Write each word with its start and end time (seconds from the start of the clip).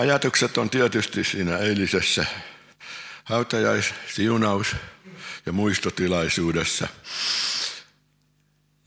Ajatukset 0.00 0.58
on 0.58 0.70
tietysti 0.70 1.24
siinä 1.24 1.58
eilisessä 1.58 2.26
hautajais, 3.24 3.94
siunaus 4.14 4.76
ja 5.46 5.52
muistotilaisuudessa. 5.52 6.88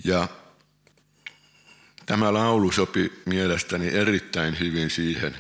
Ja 0.04 0.28
tämä 2.06 2.34
laulu 2.34 2.72
sopi 2.72 3.22
mielestäni 3.26 3.88
erittäin 3.88 4.60
hyvin 4.60 4.90
siihen. 4.90 5.36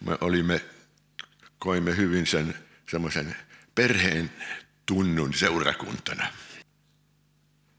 Me 0.00 0.18
olimme, 0.20 0.60
koimme 1.58 1.96
hyvin 1.96 2.26
sen 2.26 2.54
semmoisen 2.90 3.36
perheen 3.74 4.30
tunnun 4.86 5.34
seurakuntana. 5.34 6.26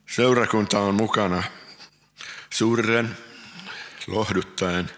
Seurakunta 0.10 0.80
on 0.80 0.96
mukana 0.96 1.44
surren, 2.50 3.18
lohduttaen 4.08 4.90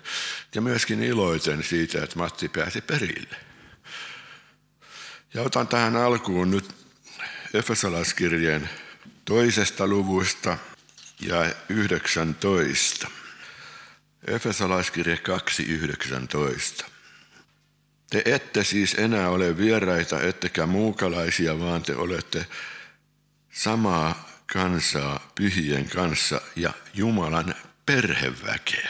ja 0.56 0.62
myöskin 0.62 1.04
iloiten 1.04 1.64
siitä, 1.64 2.04
että 2.04 2.20
Matti 2.20 2.50
pääsi 2.50 2.82
perille. 2.82 3.36
Ja 5.34 5.42
otan 5.42 5.68
tähän 5.68 5.96
alkuun 5.96 6.52
nyt 6.52 6.76
Efesolaiskirjeen 7.54 8.70
toisesta 9.26 9.88
luvusta 9.88 10.58
ja 11.20 11.54
19. 11.70 13.08
Efesolaiskirje 14.28 15.20
2.19. 16.82 16.86
Te 18.10 18.22
ette 18.26 18.64
siis 18.64 18.94
enää 18.94 19.30
ole 19.30 19.58
vieraita, 19.58 20.22
ettekä 20.22 20.66
muukalaisia, 20.66 21.60
vaan 21.60 21.82
te 21.82 21.96
olette 21.96 22.48
samaa 23.52 24.30
kansaa 24.54 25.32
pyhien 25.36 25.90
kanssa 25.90 26.42
ja 26.56 26.74
Jumalan 26.94 27.56
perheväkeä. 27.86 28.90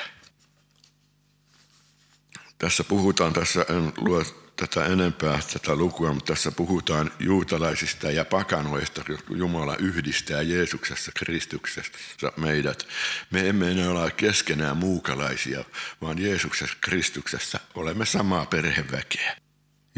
Tässä 2.62 2.84
puhutaan, 2.84 3.34
tässä 3.34 3.66
en 3.70 3.94
lue 3.98 4.26
tätä 4.56 4.86
enempää 4.86 5.40
tätä 5.54 5.76
lukua, 5.76 6.14
mutta 6.14 6.34
tässä 6.34 6.52
puhutaan 6.52 7.12
juutalaisista 7.20 8.12
ja 8.12 8.26
pakanoista, 8.26 9.04
jotka 9.10 9.34
Jumala 9.36 9.76
yhdistää 9.76 10.42
Jeesuksessa 10.42 11.12
Kristuksessa 11.16 12.32
meidät. 12.38 12.88
Me 13.32 13.50
emme 13.50 13.72
enää 13.72 13.90
ole 13.90 14.12
keskenään 14.12 14.78
muukalaisia, 14.78 15.64
vaan 16.02 16.20
Jeesuksessa 16.20 16.78
Kristuksessa 16.82 17.60
olemme 17.76 18.06
samaa 18.06 18.46
perheväkeä. 18.46 19.38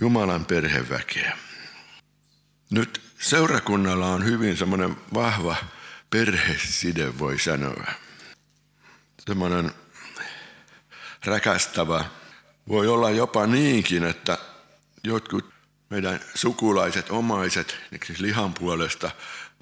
Jumalan 0.01 0.45
perheväkeä. 0.45 1.37
Nyt 2.69 3.01
seurakunnalla 3.19 4.07
on 4.07 4.25
hyvin 4.25 4.57
semmoinen 4.57 4.95
vahva 5.13 5.55
perheside, 6.09 7.19
voi 7.19 7.39
sanoa. 7.39 7.85
Semmoinen 9.25 9.71
rakastava. 11.25 12.22
Voi 12.67 12.87
olla 12.87 13.09
jopa 13.09 13.47
niinkin, 13.47 14.03
että 14.03 14.37
jotkut 15.03 15.53
meidän 15.89 16.19
sukulaiset, 16.35 17.09
omaiset, 17.09 17.77
siis 18.05 18.19
lihan 18.19 18.53
puolesta, 18.53 19.11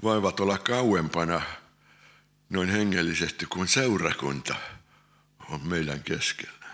voivat 0.03 0.39
olla 0.39 0.57
kauempana 0.57 1.41
noin 2.49 2.69
hengellisesti 2.69 3.45
kuin 3.45 3.67
seurakunta 3.67 4.55
on 5.49 5.67
meidän 5.67 6.03
keskellä. 6.03 6.65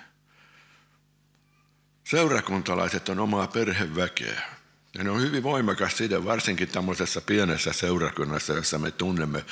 Seurakuntalaiset 2.03 3.09
on 3.09 3.19
omaa 3.19 3.47
perheväkeä. 3.47 4.56
Ja 4.97 5.03
ne 5.03 5.09
on 5.09 5.21
hyvin 5.21 5.43
voimakas 5.43 5.97
side, 5.97 6.25
varsinkin 6.25 6.67
tämmöisessä 6.67 7.21
pienessä 7.21 7.73
seurakunnassa, 7.73 8.53
jossa 8.53 8.79
me 8.79 8.91
tunnemme 8.91 9.45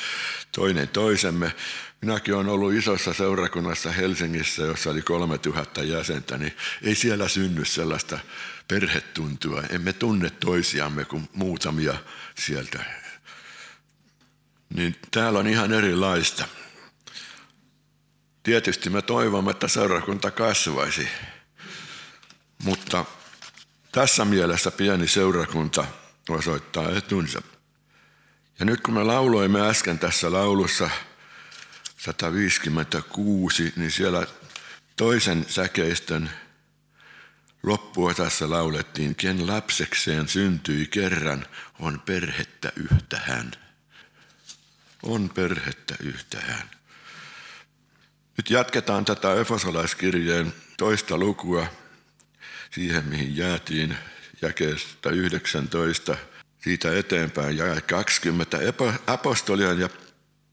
toinen 0.51 0.87
toisemme. 0.87 1.55
Minäkin 2.01 2.35
olen 2.35 2.49
ollut 2.49 2.73
isossa 2.73 3.13
seurakunnassa 3.13 3.91
Helsingissä, 3.91 4.63
jossa 4.63 4.89
oli 4.89 5.01
3000 5.01 5.83
jäsentä, 5.83 6.37
niin 6.37 6.57
ei 6.81 6.95
siellä 6.95 7.27
synny 7.27 7.65
sellaista 7.65 8.19
perhetuntua. 8.67 9.63
Emme 9.69 9.93
tunne 9.93 10.29
toisiamme 10.29 11.05
kuin 11.05 11.29
muutamia 11.33 11.93
sieltä. 12.37 12.79
Niin 14.75 14.95
täällä 15.11 15.39
on 15.39 15.47
ihan 15.47 15.73
erilaista. 15.73 16.47
Tietysti 18.43 18.89
me 18.89 19.01
toivomme, 19.01 19.51
että 19.51 19.67
seurakunta 19.67 20.31
kasvaisi, 20.31 21.07
tässä 23.95 24.25
mielessä 24.25 24.71
pieni 24.71 25.07
seurakunta 25.07 25.85
osoittaa 26.29 26.91
etunsa. 26.91 27.41
Ja 28.59 28.65
nyt 28.65 28.81
kun 28.81 28.93
me 28.93 29.03
lauloimme 29.03 29.69
äsken 29.69 29.99
tässä 29.99 30.31
laulussa 30.31 30.89
156, 31.97 33.73
niin 33.75 33.91
siellä 33.91 34.27
toisen 34.95 35.45
säkeistön 35.49 36.29
loppuosassa 37.63 38.49
laulettiin, 38.49 39.15
ken 39.15 39.47
lapsekseen 39.47 40.27
syntyi 40.27 40.87
kerran, 40.87 41.45
on 41.79 42.01
perhettä 42.05 42.71
yhtä 42.75 43.21
hän. 43.25 43.51
On 45.03 45.29
perhettä 45.29 45.95
yhtä 45.99 46.41
hän. 46.41 46.69
Nyt 48.37 48.49
jatketaan 48.49 49.05
tätä 49.05 49.33
Efosolaiskirjeen 49.33 50.53
toista 50.77 51.17
lukua 51.17 51.84
siihen, 52.75 53.05
mihin 53.05 53.37
jäätiin 53.37 53.97
jakeesta 54.41 55.11
19 55.11 56.17
siitä 56.63 56.97
eteenpäin 56.97 57.57
ja 57.57 57.81
20 57.81 58.57
apostolien 59.07 59.79
ja 59.79 59.89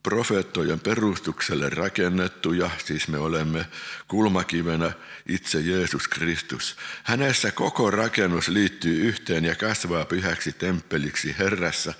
profeettojen 0.03 0.81
perustukselle 0.81 1.71
rakennettuja, 1.71 2.71
siis 2.84 3.09
me 3.09 3.19
olemme 3.19 3.66
kulmakivenä 4.09 4.93
itse 5.28 5.60
Jeesus 5.60 6.09
Kristus. 6.09 6.77
Hänessä 7.03 7.50
koko 7.50 7.91
rakennus 7.91 8.49
liittyy 8.49 9.09
yhteen 9.09 9.44
ja 9.44 9.54
kasvaa 9.54 10.04
pyhäksi 10.04 10.53
temppeliksi 10.53 11.37
Herrassa. 11.39 11.94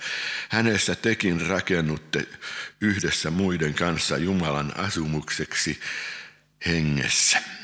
Hänessä 0.49 0.95
tekin 0.95 1.47
rakennutte 1.47 2.27
yhdessä 2.81 3.31
muiden 3.31 3.73
kanssa 3.73 4.17
Jumalan 4.17 4.79
asumukseksi 4.79 5.79
hengessä. 6.65 7.62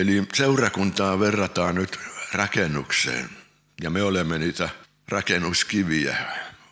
Eli 0.00 0.22
seurakuntaa 0.34 1.20
verrataan 1.20 1.74
nyt 1.74 1.98
rakennukseen 2.32 3.30
ja 3.82 3.90
me 3.90 4.02
olemme 4.02 4.38
niitä 4.38 4.68
rakennuskiviä 5.08 6.16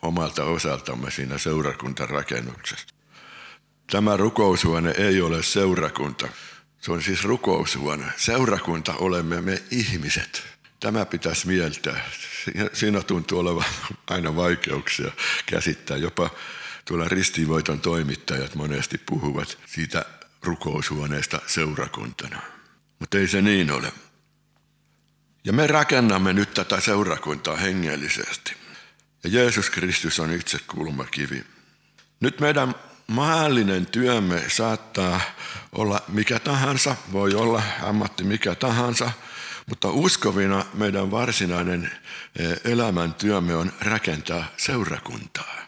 omalta 0.02 0.44
osaltamme 0.44 1.10
siinä 1.10 1.38
seurakuntarakennuksessa. 1.38 2.86
Tämä 3.90 4.16
rukoushuone 4.16 4.90
ei 4.90 5.20
ole 5.20 5.42
seurakunta. 5.42 6.28
Se 6.80 6.92
on 6.92 7.02
siis 7.02 7.24
rukoushuone. 7.24 8.04
Seurakunta 8.16 8.94
olemme 8.94 9.40
me 9.40 9.62
ihmiset. 9.70 10.42
Tämä 10.80 11.06
pitäisi 11.06 11.46
mieltää. 11.46 12.10
Siinä 12.72 13.00
tuntuu 13.02 13.38
olevan 13.38 13.64
aina 14.06 14.36
vaikeuksia 14.36 15.10
käsittää. 15.46 15.96
Jopa 15.96 16.30
tuolla 16.84 17.08
ristivoiton 17.08 17.80
toimittajat 17.80 18.54
monesti 18.54 18.98
puhuvat 18.98 19.58
siitä 19.66 20.04
rukoushuoneesta 20.42 21.40
seurakuntana. 21.46 22.57
Mutta 22.98 23.18
ei 23.18 23.28
se 23.28 23.42
niin 23.42 23.70
ole. 23.70 23.92
Ja 25.44 25.52
me 25.52 25.66
rakennamme 25.66 26.32
nyt 26.32 26.54
tätä 26.54 26.80
seurakuntaa 26.80 27.56
hengellisesti. 27.56 28.56
Ja 29.24 29.30
Jeesus 29.30 29.70
Kristus 29.70 30.20
on 30.20 30.32
itse 30.32 30.58
kulmakivi. 30.66 31.44
Nyt 32.20 32.40
meidän 32.40 32.74
maallinen 33.06 33.86
työmme 33.86 34.44
saattaa 34.48 35.20
olla 35.72 36.02
mikä 36.08 36.38
tahansa, 36.38 36.96
voi 37.12 37.34
olla 37.34 37.62
ammatti 37.82 38.24
mikä 38.24 38.54
tahansa, 38.54 39.10
mutta 39.66 39.90
uskovina 39.90 40.66
meidän 40.74 41.10
varsinainen 41.10 41.90
e, 42.36 42.72
elämäntyömme 42.72 43.54
on 43.54 43.72
rakentaa 43.80 44.44
seurakuntaa. 44.56 45.67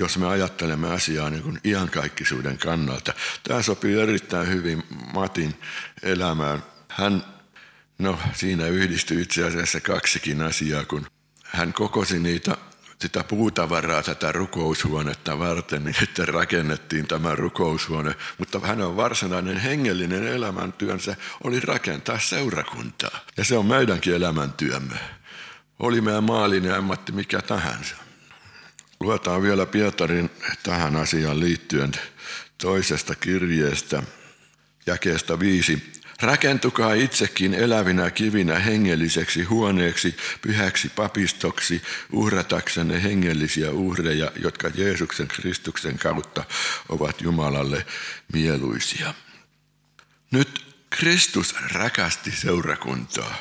Jos 0.00 0.18
me 0.18 0.26
ajattelemme 0.26 0.88
asiaa 0.92 1.30
niin 1.30 1.42
kuin 1.42 1.60
iankaikkisuuden 1.64 2.58
kannalta. 2.58 3.14
Tämä 3.42 3.62
sopii 3.62 4.00
erittäin 4.00 4.48
hyvin 4.48 4.82
Matin 5.14 5.54
elämään. 6.02 6.62
Hän, 6.88 7.24
no 7.98 8.18
siinä 8.32 8.66
yhdistyy 8.66 9.22
itse 9.22 9.44
asiassa 9.44 9.80
kaksikin 9.80 10.42
asiaa, 10.42 10.84
kun 10.84 11.06
hän 11.44 11.72
kokosi 11.72 12.18
niitä 12.18 12.56
sitä 13.00 13.24
puutavaraa 13.24 14.02
tätä 14.02 14.32
rukoushuonetta 14.32 15.38
varten, 15.38 15.84
niin 15.84 15.96
että 16.02 16.26
rakennettiin 16.26 17.06
tämä 17.06 17.34
rukoushuone. 17.34 18.14
Mutta 18.38 18.60
hänen 18.60 18.96
varsinainen 18.96 19.56
hengellinen 19.56 20.26
elämäntyönsä 20.26 21.16
oli 21.44 21.60
rakentaa 21.60 22.18
seurakuntaa. 22.18 23.20
Ja 23.36 23.44
se 23.44 23.56
on 23.56 23.66
meidänkin 23.66 24.14
elämäntyömme. 24.14 24.96
Oli 25.78 26.00
meidän 26.00 26.24
maallinen 26.24 26.74
ammatti 26.74 27.12
mikä 27.12 27.42
tahansa. 27.42 28.09
Luetaan 29.00 29.42
vielä 29.42 29.66
Pietarin 29.66 30.30
tähän 30.62 30.96
asiaan 30.96 31.40
liittyen 31.40 31.92
toisesta 32.58 33.14
kirjeestä, 33.14 34.02
jakeesta 34.86 35.38
viisi. 35.38 35.92
Rakentukaa 36.22 36.94
itsekin 36.94 37.54
elävinä 37.54 38.10
kivinä 38.10 38.58
hengelliseksi 38.58 39.42
huoneeksi, 39.42 40.16
pyhäksi 40.42 40.88
papistoksi, 40.88 41.82
uhrataksenne 42.12 43.02
hengellisiä 43.02 43.70
uhreja, 43.70 44.32
jotka 44.36 44.70
Jeesuksen 44.74 45.28
Kristuksen 45.28 45.98
kautta 45.98 46.44
ovat 46.88 47.20
Jumalalle 47.20 47.86
mieluisia. 48.32 49.14
Nyt 50.30 50.74
Kristus 50.90 51.54
rakasti 51.72 52.30
seurakuntaa. 52.30 53.34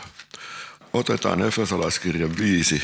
Otetaan 0.94 1.42
Efesolaiskirja 1.42 2.38
5 2.38 2.82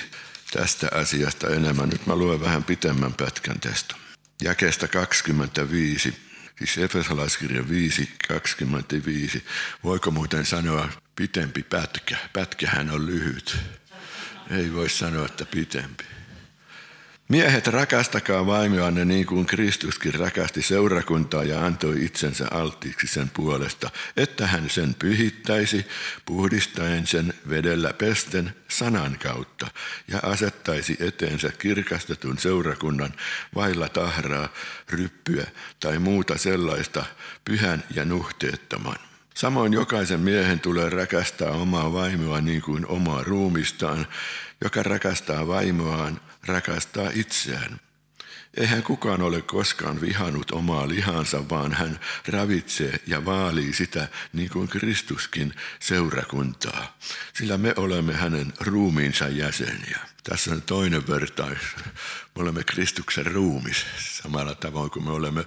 tästä 0.51 0.87
asiasta 0.91 1.49
enemmän. 1.49 1.89
Nyt 1.89 2.07
mä 2.07 2.15
luen 2.15 2.41
vähän 2.41 2.63
pitemmän 2.63 3.13
pätkän 3.13 3.59
tästä. 3.59 3.95
Jakeesta 4.41 4.87
25, 4.87 6.15
siis 6.57 6.77
Efesolaiskirja 6.77 7.69
5, 7.69 8.09
25. 8.27 9.45
Voiko 9.83 10.11
muuten 10.11 10.45
sanoa 10.45 10.89
pitempi 11.15 11.63
pätkä? 11.63 12.17
Pätkähän 12.33 12.91
on 12.91 13.05
lyhyt. 13.05 13.57
Ei 14.51 14.73
voi 14.73 14.89
sanoa, 14.89 15.25
että 15.25 15.45
pitempi. 15.45 16.03
Miehet, 17.29 17.67
rakastakaa 17.67 18.45
vaimioanne 18.45 19.05
niin 19.05 19.25
kuin 19.25 19.45
Kristuskin 19.45 20.13
rakasti 20.13 20.61
seurakuntaa 20.61 21.43
ja 21.43 21.65
antoi 21.65 22.05
itsensä 22.05 22.47
alttiiksi 22.51 23.07
sen 23.07 23.29
puolesta, 23.29 23.89
että 24.17 24.47
hän 24.47 24.69
sen 24.69 24.95
pyhittäisi, 24.99 25.85
puhdistaen 26.25 27.07
sen 27.07 27.33
vedellä 27.49 27.93
pesten 27.93 28.55
sanan 28.67 29.17
kautta 29.19 29.67
ja 30.07 30.19
asettaisi 30.23 30.97
eteensä 30.99 31.49
kirkastetun 31.59 32.37
seurakunnan 32.37 33.13
vailla 33.55 33.89
tahraa, 33.89 34.49
ryppyä 34.89 35.47
tai 35.79 35.99
muuta 35.99 36.37
sellaista 36.37 37.05
pyhän 37.45 37.83
ja 37.95 38.05
nuhteettoman. 38.05 38.97
Samoin 39.35 39.73
jokaisen 39.73 40.19
miehen 40.19 40.59
tulee 40.59 40.89
rakastaa 40.89 41.51
omaa 41.51 41.93
vaimoa 41.93 42.41
niin 42.41 42.61
kuin 42.61 42.87
omaa 42.87 43.23
ruumistaan, 43.23 44.07
joka 44.63 44.83
rakastaa 44.83 45.47
vaimoaan, 45.47 46.21
rakastaa 46.45 47.09
itseään. 47.13 47.79
Eihän 48.57 48.83
kukaan 48.83 49.21
ole 49.21 49.41
koskaan 49.41 50.01
vihannut 50.01 50.51
omaa 50.51 50.87
lihansa, 50.87 51.49
vaan 51.49 51.73
hän 51.73 51.99
ravitsee 52.27 52.99
ja 53.07 53.25
vaalii 53.25 53.73
sitä 53.73 54.07
niin 54.33 54.49
kuin 54.49 54.67
Kristuskin 54.67 55.53
seurakuntaa, 55.79 56.97
sillä 57.33 57.57
me 57.57 57.73
olemme 57.75 58.13
hänen 58.13 58.53
ruumiinsa 58.59 59.27
jäseniä. 59.27 59.99
Tässä 60.23 60.51
on 60.51 60.61
toinen 60.61 61.07
vertaus. 61.07 61.59
Me 62.35 62.41
olemme 62.41 62.63
Kristuksen 62.63 63.25
ruumis 63.25 63.85
samalla 64.23 64.55
tavoin 64.55 64.91
kuin 64.91 65.05
me 65.05 65.11
olemme 65.11 65.45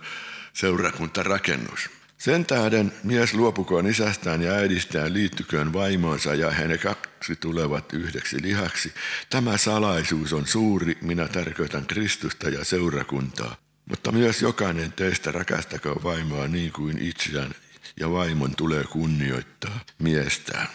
seurakuntarakennus. 0.53 1.91
Sen 2.19 2.47
tähden 2.47 2.93
mies 3.05 3.35
luopukoon 3.35 3.87
isästään 3.87 4.43
ja 4.43 4.53
äidistään 4.53 5.15
liittyköön 5.15 5.73
vaimoonsa 5.73 6.35
ja 6.35 6.51
he 6.51 6.79
kaksi 6.79 7.37
tulevat 7.37 7.93
yhdeksi 7.93 8.43
lihaksi. 8.43 8.93
Tämä 9.31 9.57
salaisuus 9.57 10.33
on 10.33 10.47
suuri, 10.47 10.99
minä 11.01 11.29
tarkoitan 11.29 11.87
Kristusta 11.87 12.49
ja 12.49 12.65
seurakuntaa. 12.65 13.57
Mutta 13.85 14.13
myös 14.13 14.43
jokainen 14.43 14.93
teistä 14.93 15.33
rakastakoon 15.33 16.03
vaimoa 16.03 16.49
niin 16.49 16.73
kuin 16.73 16.99
itseään 16.99 17.55
ja 18.01 18.13
vaimon 18.13 18.57
tulee 18.57 18.85
kunnioittaa 18.85 19.81
miestään. 19.99 20.69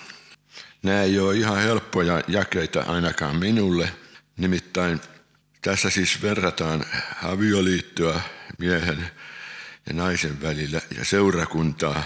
Nämä 0.83 1.01
ei 1.01 1.19
ole 1.19 1.35
ihan 1.35 1.57
helppoja 1.57 2.21
jakeita 2.27 2.81
ainakaan 2.81 3.35
minulle. 3.35 3.89
Nimittäin 4.37 5.01
tässä 5.61 5.89
siis 5.89 6.21
verrataan 6.21 6.85
avioliittoa 7.23 8.21
miehen 8.57 9.07
ja 9.87 9.93
naisen 9.93 10.41
välillä 10.41 10.81
ja 10.97 11.05
seurakuntaa 11.05 12.03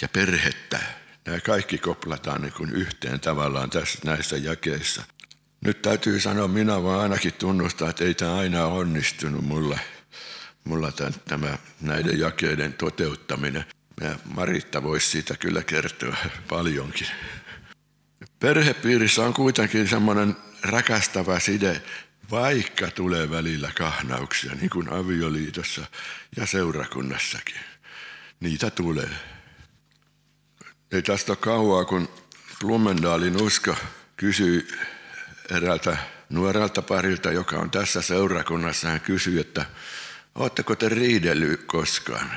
ja 0.00 0.08
perhettä. 0.08 0.78
Nämä 1.26 1.40
kaikki 1.40 1.78
koplataan 1.78 2.42
niin 2.42 2.52
kuin 2.52 2.70
yhteen 2.70 3.20
tavallaan 3.20 3.70
tässä 3.70 3.98
näissä 4.04 4.36
jakeissa. 4.36 5.02
Nyt 5.64 5.82
täytyy 5.82 6.20
sanoa, 6.20 6.48
minä 6.48 6.82
vaan 6.82 7.00
ainakin 7.00 7.32
tunnustaa, 7.32 7.90
että 7.90 8.04
ei 8.04 8.14
tämä 8.14 8.36
aina 8.36 8.66
onnistunut 8.66 9.44
mulla, 9.44 9.78
mulla 10.64 10.92
tämän, 10.92 11.14
tämä 11.28 11.58
näiden 11.80 12.18
jakeiden 12.18 12.72
toteuttaminen. 12.72 13.64
Ja 14.00 14.14
Maritta 14.24 14.82
voisi 14.82 15.10
siitä 15.10 15.36
kyllä 15.36 15.62
kertoa 15.62 16.16
paljonkin. 16.48 17.06
Perhepiirissä 18.40 19.22
on 19.22 19.34
kuitenkin 19.34 19.88
semmoinen 19.88 20.36
rakastava 20.62 21.40
side 21.40 21.82
vaikka 22.30 22.90
tulee 22.90 23.30
välillä 23.30 23.70
kahnauksia, 23.78 24.54
niin 24.54 24.70
kuin 24.70 24.92
avioliitossa 24.92 25.86
ja 26.36 26.46
seurakunnassakin. 26.46 27.60
Niitä 28.40 28.70
tulee. 28.70 29.10
Ei 30.92 31.02
tästä 31.02 31.32
ole 31.32 31.36
kauaa, 31.36 31.84
kun 31.84 32.08
Blumendaalin 32.60 33.42
usko 33.42 33.76
kysyi 34.16 34.68
eräältä 35.50 35.96
nuorelta 36.28 36.82
parilta, 36.82 37.32
joka 37.32 37.56
on 37.56 37.70
tässä 37.70 38.02
seurakunnassa. 38.02 38.88
Hän 38.88 39.00
kysyi, 39.00 39.40
että 39.40 39.66
oletteko 40.34 40.76
te 40.76 40.88
riidellyt 40.88 41.64
koskaan? 41.66 42.30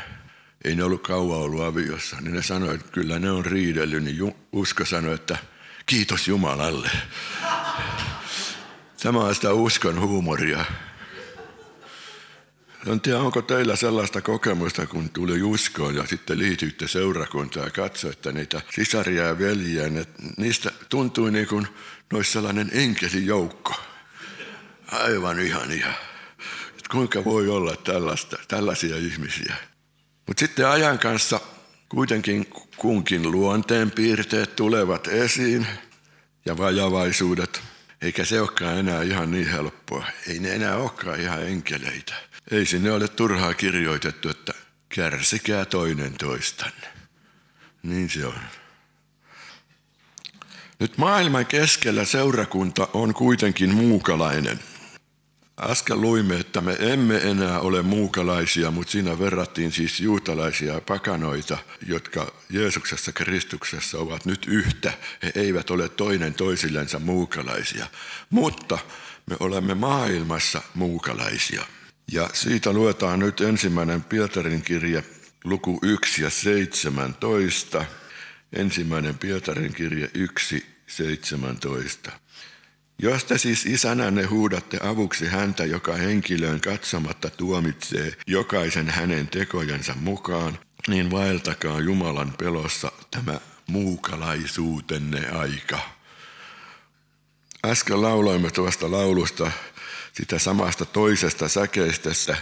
Ei 0.63 0.75
ne 0.75 0.83
ollut 0.83 1.03
kauan 1.03 1.39
ollut 1.39 1.63
aviossa. 1.63 2.17
Niin 2.21 2.35
ne 2.35 2.43
sanoi, 2.43 2.75
että 2.75 2.91
kyllä 2.91 3.19
ne 3.19 3.31
on 3.31 3.45
riidellyt. 3.45 4.03
Niin 4.03 4.35
usko 4.51 4.85
sanoi, 4.85 5.13
että 5.15 5.37
kiitos 5.85 6.27
Jumalalle. 6.27 6.89
Tämä 9.03 9.19
on 9.19 9.35
sitä 9.35 9.53
uskon 9.53 10.01
huumoria. 10.01 10.65
En 12.87 13.01
tiedä, 13.01 13.19
onko 13.19 13.41
teillä 13.41 13.75
sellaista 13.75 14.21
kokemusta, 14.21 14.87
kun 14.87 15.09
tuli 15.09 15.41
uskoon 15.41 15.95
ja 15.95 16.07
sitten 16.07 16.39
liityitte 16.39 16.87
seurakuntaan 16.87 17.65
ja 17.65 17.71
katsoitte 17.71 18.31
niitä 18.31 18.61
sisaria 18.75 19.23
ja 19.23 19.39
veljiä, 19.39 19.87
että 20.01 20.23
niistä 20.37 20.71
tuntui 20.89 21.31
niin 21.31 21.47
kuin 21.47 21.67
noissa 22.13 22.33
sellainen 22.33 22.69
enkelijoukko. 22.73 23.73
Aivan 24.91 25.39
ihan 25.39 25.71
ihan. 25.71 25.95
Että 26.69 26.89
kuinka 26.91 27.25
voi 27.25 27.49
olla 27.49 27.75
tällaista, 27.75 28.37
tällaisia 28.47 28.97
ihmisiä. 28.97 29.55
Mutta 30.27 30.39
sitten 30.39 30.67
ajan 30.67 30.99
kanssa 30.99 31.39
kuitenkin 31.89 32.47
kunkin 32.77 33.31
luonteen 33.31 33.91
piirteet 33.91 34.55
tulevat 34.55 35.07
esiin 35.07 35.67
ja 36.45 36.57
vajavaisuudet– 36.57 37.61
eikä 38.01 38.25
se 38.25 38.41
olekaan 38.41 38.77
enää 38.77 39.01
ihan 39.01 39.31
niin 39.31 39.51
helppoa. 39.51 40.05
Ei 40.27 40.39
ne 40.39 40.53
enää 40.53 40.77
olekaan 40.77 41.19
ihan 41.19 41.43
enkeleitä. 41.47 42.13
Ei 42.51 42.65
sinne 42.65 42.91
ole 42.91 43.07
turhaa 43.07 43.53
kirjoitettu, 43.53 44.29
että 44.29 44.53
kärsikää 44.89 45.65
toinen 45.65 46.13
toistanne. 46.13 46.87
Niin 47.83 48.09
se 48.09 48.25
on. 48.25 48.39
Nyt 50.79 50.97
maailman 50.97 51.45
keskellä 51.45 52.05
seurakunta 52.05 52.87
on 52.93 53.13
kuitenkin 53.13 53.73
muukalainen– 53.75 54.59
Äsken 55.61 56.01
luimme, 56.01 56.39
että 56.39 56.61
me 56.61 56.77
emme 56.79 57.17
enää 57.17 57.59
ole 57.59 57.81
muukalaisia, 57.81 58.71
mutta 58.71 58.91
siinä 58.91 59.19
verrattiin 59.19 59.71
siis 59.71 59.99
juutalaisia 59.99 60.81
pakanoita, 60.81 61.57
jotka 61.87 62.33
Jeesuksessa 62.49 63.11
Kristuksessa 63.11 63.97
ovat 63.99 64.25
nyt 64.25 64.45
yhtä. 64.47 64.93
He 65.23 65.31
eivät 65.35 65.69
ole 65.69 65.89
toinen 65.89 66.33
toisillensa 66.33 66.99
muukalaisia, 66.99 67.87
mutta 68.29 68.77
me 69.25 69.35
olemme 69.39 69.73
maailmassa 69.75 70.61
muukalaisia. 70.73 71.65
Ja 72.11 72.29
siitä 72.33 72.73
luetaan 72.73 73.19
nyt 73.19 73.41
ensimmäinen 73.41 74.03
Pietarin 74.03 74.61
kirja, 74.61 75.03
luku 75.43 75.79
1 75.81 76.23
ja 76.23 76.29
17. 76.29 77.85
Ensimmäinen 78.53 79.17
Pietarin 79.17 79.73
kirja 79.73 80.07
1, 80.13 80.65
17. 80.87 82.11
Jos 83.01 83.23
te 83.23 83.37
siis 83.37 83.65
isänänne 83.65 84.23
huudatte 84.23 84.79
avuksi 84.83 85.27
häntä, 85.27 85.65
joka 85.65 85.93
henkilöön 85.93 86.61
katsomatta 86.61 87.29
tuomitsee 87.29 88.17
jokaisen 88.27 88.89
hänen 88.89 89.27
tekojensa 89.27 89.93
mukaan, 89.99 90.59
niin 90.87 91.11
vaeltakaa 91.11 91.79
Jumalan 91.79 92.33
pelossa 92.37 92.91
tämä 93.11 93.39
muukalaisuutenne 93.67 95.29
aika. 95.29 95.79
Äsken 97.65 98.01
lauloimme 98.01 98.51
tuosta 98.51 98.91
laulusta 98.91 99.51
sitä 100.13 100.39
samasta 100.39 100.85
toisesta 100.85 101.47
säkeistössä. 101.47 102.37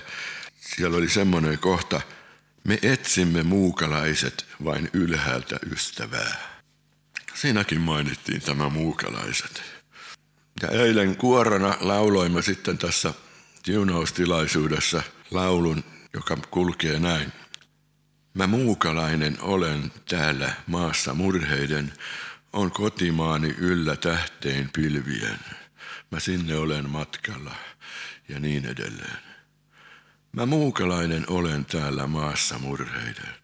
Siellä 0.59 0.97
oli 0.97 1.09
semmoinen 1.09 1.59
kohta, 1.59 2.01
me 2.63 2.79
etsimme 2.81 3.43
muukalaiset 3.43 4.45
vain 4.63 4.89
ylhäältä 4.93 5.59
ystävää. 5.71 6.61
Siinäkin 7.33 7.81
mainittiin 7.81 8.41
tämä 8.41 8.69
muukalaiset. 8.69 9.74
Ja 10.61 10.69
eilen 10.69 11.17
kuorona 11.17 11.77
lauloimme 11.79 12.41
sitten 12.41 12.77
tässä 12.77 13.13
tiunaustilaisuudessa 13.63 15.03
laulun, 15.31 15.83
joka 16.13 16.37
kulkee 16.51 16.99
näin. 16.99 17.31
Mä 18.33 18.47
muukalainen 18.47 19.37
olen 19.41 19.91
täällä 20.09 20.53
maassa 20.67 21.13
murheiden, 21.13 21.93
on 22.53 22.71
kotimaani 22.71 23.55
yllä 23.57 23.95
tähteen 23.95 24.69
pilvien. 24.73 25.39
Mä 26.11 26.19
sinne 26.19 26.55
olen 26.55 26.89
matkalla 26.89 27.55
ja 28.29 28.39
niin 28.39 28.65
edelleen. 28.65 29.17
Mä 30.31 30.45
muukalainen 30.45 31.25
olen 31.29 31.65
täällä 31.65 32.07
maassa 32.07 32.59
murheiden. 32.59 33.35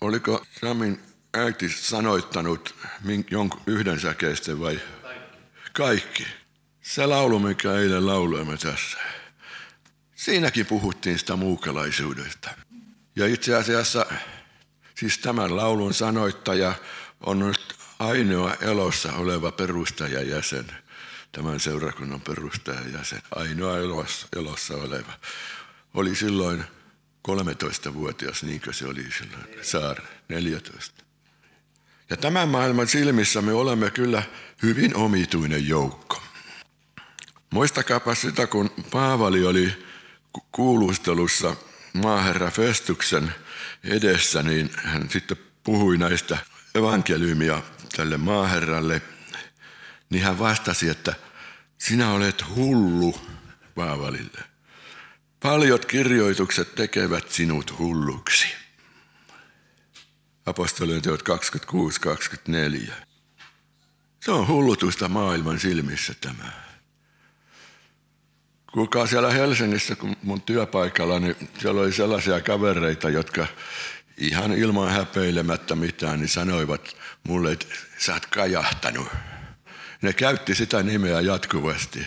Oliko 0.00 0.46
Samin 0.60 1.00
äiti 1.34 1.68
sanoittanut 1.68 2.74
yhden 3.66 4.00
säkeisten 4.00 4.60
vai 4.60 4.80
kaikki. 5.72 6.26
Se 6.82 7.06
laulu, 7.06 7.38
mikä 7.38 7.72
eilen 7.72 8.06
lauloimme 8.06 8.56
tässä. 8.56 8.98
Siinäkin 10.14 10.66
puhuttiin 10.66 11.18
sitä 11.18 11.36
muukalaisuudesta. 11.36 12.50
Ja 13.16 13.26
itse 13.26 13.54
asiassa 13.54 14.06
Siis 15.02 15.18
tämän 15.18 15.56
laulun 15.56 15.94
sanoittaja 15.94 16.74
on 17.20 17.38
nyt 17.38 17.74
ainoa 17.98 18.54
elossa 18.60 19.12
oleva 19.12 19.52
perustajajäsen, 19.52 20.66
tämän 21.32 21.60
seurakunnan 21.60 22.20
perustajajäsen, 22.20 23.22
ainoa 23.34 23.78
elossa, 23.78 24.26
elossa 24.36 24.74
oleva. 24.74 25.12
Oli 25.94 26.14
silloin 26.14 26.64
13-vuotias, 27.28 28.42
niinkö 28.42 28.72
se 28.72 28.86
oli 28.86 29.06
silloin, 29.18 29.46
Saar, 29.62 30.02
14. 30.28 31.04
Ja 32.12 32.16
tämän 32.16 32.48
maailman 32.48 32.88
silmissä 32.88 33.42
me 33.42 33.52
olemme 33.52 33.90
kyllä 33.90 34.22
hyvin 34.62 34.96
omituinen 34.96 35.68
joukko. 35.68 36.22
Muistakaapa 37.50 38.14
sitä, 38.14 38.46
kun 38.46 38.70
Paavali 38.90 39.44
oli 39.44 39.84
kuulustelussa 40.52 41.56
maaherra 41.92 42.50
Festuksen 42.50 43.34
edessä, 43.84 44.42
niin 44.42 44.70
hän 44.76 45.10
sitten 45.10 45.36
puhui 45.64 45.98
näistä 45.98 46.38
evankeliumia 46.74 47.62
tälle 47.96 48.16
maaherralle, 48.16 49.02
niin 50.10 50.24
hän 50.24 50.38
vastasi, 50.38 50.88
että 50.88 51.14
sinä 51.78 52.12
olet 52.12 52.44
hullu 52.56 53.20
Paavalille. 53.74 54.40
Paljot 55.40 55.84
kirjoitukset 55.84 56.74
tekevät 56.74 57.30
sinut 57.30 57.78
hulluksi. 57.78 58.61
Apostolien 60.46 61.02
teot 61.02 61.22
26-24. 62.88 62.92
Se 64.20 64.30
on 64.30 64.48
hullutusta 64.48 65.08
maailman 65.08 65.60
silmissä 65.60 66.14
tämä. 66.20 66.52
Kuulkaa 68.72 69.06
siellä 69.06 69.30
Helsingissä, 69.30 69.96
kun 69.96 70.16
mun 70.22 70.42
työpaikalla, 70.42 71.18
niin 71.18 71.36
siellä 71.58 71.80
oli 71.80 71.92
sellaisia 71.92 72.40
kavereita, 72.40 73.10
jotka 73.10 73.46
ihan 74.16 74.52
ilman 74.52 74.90
häpeilemättä 74.90 75.74
mitään, 75.74 76.20
niin 76.20 76.28
sanoivat 76.28 76.96
mulle, 77.24 77.52
että 77.52 77.66
sä 77.98 78.12
oot 78.12 78.26
kajahtanut. 78.26 79.08
Ne 80.02 80.12
käytti 80.12 80.54
sitä 80.54 80.82
nimeä 80.82 81.20
jatkuvasti. 81.20 82.06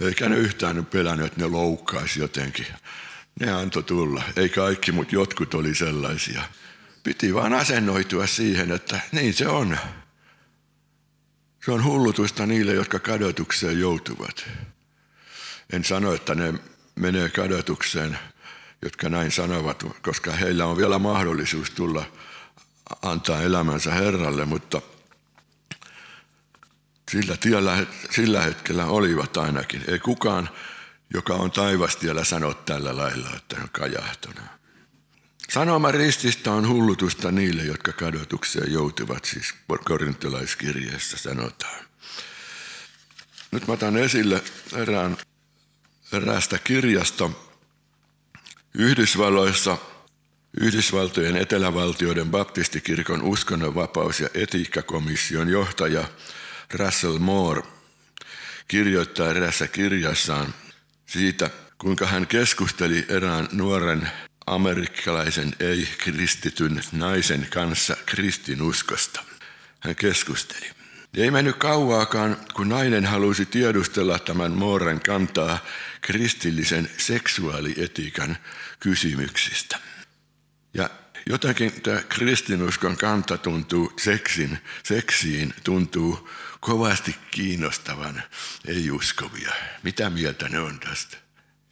Eikä 0.00 0.28
ne 0.28 0.36
yhtään 0.36 0.86
pelännyt, 0.86 1.26
että 1.26 1.40
ne 1.40 1.46
loukkaisi 1.46 2.20
jotenkin. 2.20 2.66
Ne 3.40 3.52
antoi 3.52 3.82
tulla. 3.82 4.22
Ei 4.36 4.48
kaikki, 4.48 4.92
mutta 4.92 5.14
jotkut 5.14 5.54
oli 5.54 5.74
sellaisia. 5.74 6.42
Piti 7.06 7.34
vaan 7.34 7.52
asennoitua 7.52 8.26
siihen, 8.26 8.72
että 8.72 9.00
niin 9.12 9.34
se 9.34 9.48
on. 9.48 9.78
Se 11.64 11.72
on 11.72 11.84
hullutusta 11.84 12.46
niille, 12.46 12.74
jotka 12.74 12.98
kadotukseen 12.98 13.80
joutuvat. 13.80 14.48
En 15.72 15.84
sano, 15.84 16.14
että 16.14 16.34
ne 16.34 16.54
menee 16.94 17.28
kadotukseen, 17.28 18.18
jotka 18.82 19.08
näin 19.08 19.30
sanovat, 19.30 19.84
koska 20.02 20.32
heillä 20.32 20.66
on 20.66 20.76
vielä 20.76 20.98
mahdollisuus 20.98 21.70
tulla 21.70 22.04
antaa 23.02 23.42
elämänsä 23.42 23.94
Herralle, 23.94 24.44
mutta 24.44 24.82
sillä 27.10 27.36
tiellä, 27.36 27.86
sillä 28.10 28.42
hetkellä 28.42 28.86
olivat 28.86 29.36
ainakin. 29.36 29.84
Ei 29.88 29.98
kukaan, 29.98 30.48
joka 31.14 31.34
on 31.34 31.50
taivastiellä, 31.50 32.24
sano 32.24 32.54
tällä 32.54 32.96
lailla, 32.96 33.30
että 33.36 33.56
on 33.62 33.68
kajahtunut. 33.72 34.56
Sanoma 35.50 35.92
rististä 35.92 36.52
on 36.52 36.68
hullutusta 36.68 37.32
niille, 37.32 37.62
jotka 37.62 37.92
kadotukseen 37.92 38.72
joutuvat, 38.72 39.24
siis 39.24 39.54
korintolaiskirjeessä 39.84 41.16
sanotaan. 41.16 41.84
Nyt 43.50 43.66
mä 43.66 43.74
otan 43.74 43.96
esille 43.96 44.42
erään 44.76 45.16
eräästä 46.12 46.58
kirjasta 46.58 47.30
Yhdysvalloissa 48.74 49.78
Yhdysvaltojen 50.60 51.36
etelävaltioiden 51.36 52.30
baptistikirkon 52.30 53.22
uskonnonvapaus- 53.22 54.20
ja 54.20 54.28
etiikkakomission 54.34 55.48
johtaja 55.48 56.08
Russell 56.74 57.18
Moore 57.18 57.62
kirjoittaa 58.68 59.30
erässä 59.30 59.68
kirjassaan 59.68 60.54
siitä, 61.06 61.50
kuinka 61.78 62.06
hän 62.06 62.26
keskusteli 62.26 63.06
erään 63.08 63.48
nuoren 63.52 64.10
amerikkalaisen 64.46 65.54
ei-kristityn 65.60 66.82
naisen 66.92 67.46
kanssa 67.50 67.96
kristinuskosta. 68.06 69.24
Hän 69.80 69.96
keskusteli. 69.96 70.70
Ei 71.14 71.30
mennyt 71.30 71.56
kauaakaan, 71.56 72.36
kun 72.54 72.68
nainen 72.68 73.04
halusi 73.04 73.46
tiedustella 73.46 74.18
tämän 74.18 74.52
Mooren 74.52 75.00
kantaa 75.00 75.58
kristillisen 76.00 76.90
seksuaalietiikan 76.96 78.36
kysymyksistä. 78.80 79.78
Ja 80.74 80.90
jotenkin 81.26 81.80
tämä 81.82 82.02
kristinuskon 82.08 82.96
kanta 82.96 83.38
tuntuu 83.38 83.92
seksin, 83.96 84.58
seksiin, 84.82 85.54
tuntuu 85.64 86.30
kovasti 86.60 87.16
kiinnostavan 87.30 88.22
ei-uskovia. 88.66 89.52
Mitä 89.82 90.10
mieltä 90.10 90.48
ne 90.48 90.58
on 90.58 90.80
tästä? 90.80 91.25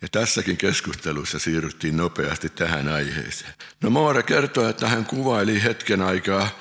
Ja 0.05 0.09
tässäkin 0.13 0.57
keskustelussa 0.57 1.39
siirryttiin 1.39 1.97
nopeasti 1.97 2.49
tähän 2.49 2.89
aiheeseen. 2.89 3.55
No 3.83 3.91
Moore 3.91 4.23
kertoo, 4.23 4.69
että 4.69 4.89
hän 4.89 5.07
kuvaili 5.07 5.63
hetken 5.63 6.03
aikaa, 6.03 6.59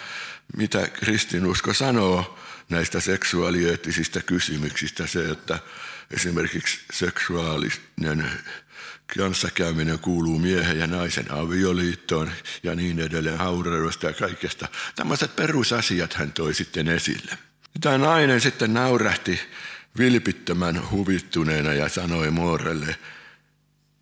mitä 0.57 0.87
kristinusko 0.87 1.73
sanoo 1.73 2.39
näistä 2.69 2.99
seksuaalieettisistä 2.99 4.21
kysymyksistä. 4.21 5.07
Se, 5.07 5.29
että 5.29 5.59
esimerkiksi 6.11 6.79
seksuaalinen 6.93 8.31
kanssakäyminen 9.17 9.99
kuuluu 9.99 10.39
miehen 10.39 10.79
ja 10.79 10.87
naisen 10.87 11.31
avioliittoon 11.31 12.31
ja 12.63 12.75
niin 12.75 12.99
edelleen, 12.99 13.37
hauraudesta 13.37 14.07
ja 14.07 14.13
kaikesta. 14.13 14.67
Tämmöiset 14.95 15.35
perusasiat 15.35 16.13
hän 16.13 16.33
toi 16.33 16.53
sitten 16.53 16.87
esille. 16.87 17.37
Tämä 17.81 17.97
nainen 17.97 18.41
sitten 18.41 18.73
naurahti 18.73 19.39
vilpittömän 19.97 20.91
huvittuneena 20.91 21.73
ja 21.73 21.89
sanoi 21.89 22.31
Moorelle, 22.31 22.95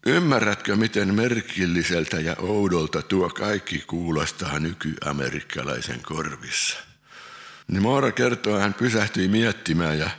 Ymmärrätkö, 0.06 0.76
miten 0.76 1.14
merkilliseltä 1.16 2.20
ja 2.20 2.36
oudolta 2.40 3.02
tuo 3.02 3.30
kaikki 3.30 3.84
kuulostaa 3.88 4.60
nykyamerikkalaisen 4.60 6.02
korvissa? 6.02 6.78
Niin 7.68 7.82
Moora 7.82 8.12
kertoo, 8.12 8.60
hän 8.60 8.74
pysähtyi 8.74 9.28
miettimään 9.28 10.00
ja 10.00 10.10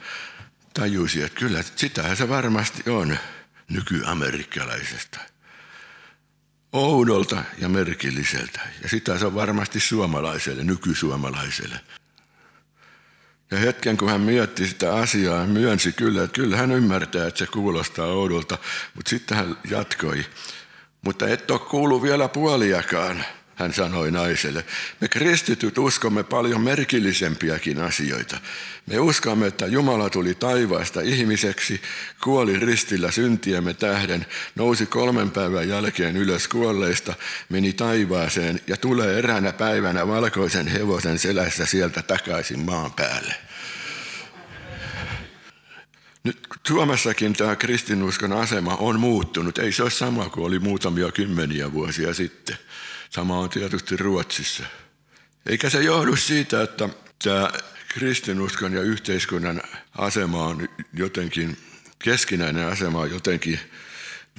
tajusi, 0.75 1.23
että 1.23 1.39
kyllä 1.39 1.63
sitähän 1.77 2.17
se 2.17 2.29
varmasti 2.29 2.91
on 2.91 3.19
nykyamerikalaisesta. 3.69 5.19
Oudolta 6.73 7.45
ja 7.59 7.69
merkilliseltä. 7.69 8.61
Ja 8.83 8.89
sitä 8.89 9.19
se 9.19 9.27
on 9.27 9.35
varmasti 9.35 9.81
suomalaiselle, 9.81 10.65
nykysuomalaiselle. 10.65 11.81
Ja 13.53 13.59
hetken 13.59 13.97
kun 13.97 14.11
hän 14.11 14.21
mietti 14.21 14.67
sitä 14.67 14.95
asiaa, 14.95 15.39
hän 15.39 15.51
myönsi 15.51 15.93
kyllä, 15.93 16.25
että 16.25 16.35
kyllä 16.35 16.57
hän 16.57 16.73
ymmärtää, 16.73 17.27
että 17.27 17.39
se 17.39 17.47
kuulostaa 17.47 18.07
oudolta. 18.07 18.59
Mutta 18.95 19.09
sitten 19.09 19.37
hän 19.37 19.57
jatkoi, 19.71 20.27
mutta 21.03 21.29
et 21.29 21.51
ole 21.51 21.59
kuullut 21.59 22.03
vielä 22.03 22.29
puoliakaan 22.29 23.25
hän 23.63 23.73
sanoi 23.73 24.11
naiselle. 24.11 24.65
Me 25.01 25.09
kristityt 25.09 25.79
uskomme 25.79 26.23
paljon 26.23 26.61
merkillisempiäkin 26.61 27.81
asioita. 27.81 28.41
Me 28.87 29.01
uskomme, 29.01 29.47
että 29.47 29.67
Jumala 29.67 30.11
tuli 30.11 30.35
taivaasta 30.35 31.01
ihmiseksi, 31.01 31.81
kuoli 32.25 32.59
ristillä 32.59 33.11
syntiemme 33.11 33.75
tähden, 33.75 34.27
nousi 34.55 34.87
kolmen 34.87 35.31
päivän 35.31 35.69
jälkeen 35.69 36.17
ylös 36.17 36.49
kuolleista, 36.49 37.15
meni 37.49 37.73
taivaaseen 37.73 38.61
ja 38.67 38.77
tulee 38.77 39.19
eräänä 39.19 39.53
päivänä 39.53 40.09
valkoisen 40.09 40.67
hevosen 40.67 41.19
selässä 41.19 41.67
sieltä 41.67 42.03
takaisin 42.03 42.61
maan 42.61 42.93
päälle. 42.93 43.35
Nyt 46.25 46.39
Suomessakin 46.67 47.33
tämä 47.33 47.57
kristinuskon 47.57 48.33
asema 48.33 48.77
on 48.77 49.01
muuttunut. 49.01 49.59
Ei 49.59 49.73
se 49.73 49.83
ole 49.83 49.91
sama 49.91 50.29
kuin 50.29 50.47
oli 50.47 50.59
muutamia 50.59 51.13
kymmeniä 51.13 51.73
vuosia 51.73 52.15
sitten. 52.15 52.57
Sama 53.15 53.39
on 53.39 53.51
tietysti 53.51 53.97
Ruotsissa. 53.97 54.63
Eikä 55.47 55.71
se 55.71 55.83
johdu 55.83 56.17
siitä, 56.17 56.63
että 56.63 56.89
tämä 57.25 57.51
kristinuskon 57.89 58.73
ja 58.73 58.83
yhteiskunnan 58.83 59.63
asema 59.99 60.45
on 60.45 60.69
jotenkin, 60.93 61.57
keskinäinen 61.99 62.67
asema 62.67 62.99
on 62.99 63.11
jotenkin 63.11 63.61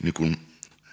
niin 0.04 0.14
kuin 0.14 0.38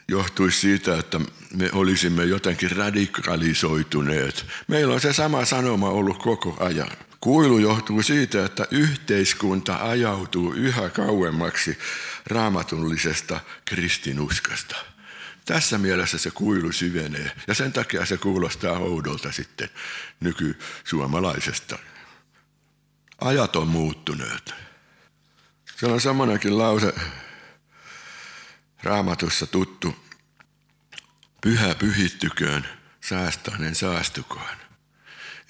johtuisi 0.09 0.61
siitä, 0.61 0.99
että 0.99 1.21
me 1.55 1.71
olisimme 1.73 2.25
jotenkin 2.25 2.71
radikalisoituneet. 2.71 4.47
Meillä 4.69 4.95
on 4.95 5.01
se 5.01 5.13
sama 5.13 5.45
sanoma 5.45 5.89
ollut 5.89 6.23
koko 6.23 6.57
ajan. 6.61 6.91
Kuilu 7.21 7.59
johtuu 7.59 8.03
siitä, 8.03 8.45
että 8.45 8.67
yhteiskunta 8.71 9.77
ajautuu 9.77 10.53
yhä 10.53 10.89
kauemmaksi 10.89 11.79
raamatullisesta 12.27 13.41
kristinuskasta. 13.65 14.77
Tässä 15.45 15.79
mielessä 15.79 16.19
se 16.19 16.31
kuilu 16.31 16.73
syvenee 16.73 17.33
ja 17.47 17.55
sen 17.55 17.73
takia 17.73 18.07
se 18.07 18.17
kuulostaa 18.17 18.79
oudolta 18.79 19.33
sitten 19.33 19.69
nykysuomalaisesta. 20.21 21.79
Ajat 23.21 23.57
on 23.57 23.69
muuttuneet. 23.69 24.55
Se 25.77 25.87
on 25.87 26.01
semmoinenkin 26.01 26.59
lause 26.59 26.95
raamatussa 28.83 29.47
tuttu. 29.47 29.97
Pyhä 31.41 31.75
pyhittyköön, 31.75 32.69
säästäinen 33.01 33.75
saastukoon. 33.75 34.57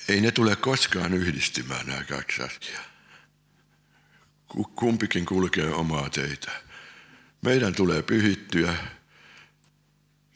Ei 0.08 0.20
ne 0.20 0.30
tule 0.30 0.56
koskaan 0.56 1.14
yhdistymään 1.14 1.86
nämä 1.86 2.04
kaksi 2.04 2.42
asiaa. 2.42 2.84
Kumpikin 4.74 5.26
kulkee 5.26 5.68
omaa 5.74 6.10
teitä. 6.10 6.50
Meidän 7.42 7.74
tulee 7.74 8.02
pyhittyä, 8.02 8.74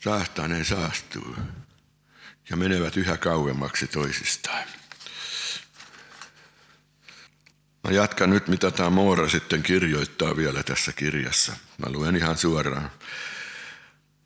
säästäinen 0.04 0.64
saastuu 0.64 1.36
ja 2.50 2.56
menevät 2.56 2.96
yhä 2.96 3.16
kauemmaksi 3.16 3.86
toisistaan. 3.86 4.64
Mä 7.84 7.90
jatkan 7.90 8.30
nyt, 8.30 8.48
mitä 8.48 8.70
tämä 8.70 8.90
Moora 8.90 9.28
sitten 9.28 9.62
kirjoittaa 9.62 10.36
vielä 10.36 10.62
tässä 10.62 10.92
kirjassa. 10.92 11.52
Mä 11.78 11.92
luen 11.92 12.16
ihan 12.16 12.36
suoraan. 12.36 12.90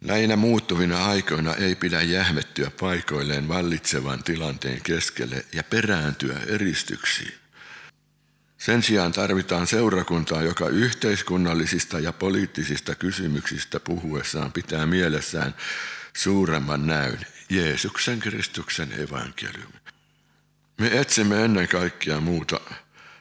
Näinä 0.01 0.37
muuttuvina 0.37 1.07
aikoina 1.07 1.55
ei 1.55 1.75
pidä 1.75 2.03
jähmettyä 2.03 2.71
paikoilleen 2.81 3.49
vallitsevan 3.49 4.25
tilanteen 4.25 4.81
keskelle 4.83 5.47
ja 5.53 5.65
perääntyä 5.65 6.41
eristyksiin. 6.47 7.35
Sen 8.59 8.83
sijaan 8.83 9.13
tarvitaan 9.13 9.67
seurakuntaa, 9.67 10.43
joka 10.43 10.69
yhteiskunnallisista 10.69 12.01
ja 12.01 12.13
poliittisista 12.13 12.95
kysymyksistä 12.95 13.81
puhuessaan 13.81 14.53
pitää 14.53 14.87
mielessään 14.87 15.55
suuremman 16.15 16.87
näyn, 16.87 17.27
Jeesuksen 17.51 18.19
Kristuksen 18.19 18.93
evankeliumi. 19.01 19.75
Me 20.79 20.99
etsimme 20.99 21.45
ennen 21.45 21.69
kaikkea 21.69 22.21
muuta, 22.21 22.61